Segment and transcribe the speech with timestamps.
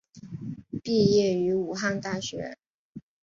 [0.81, 2.57] 毕业于武汉大学。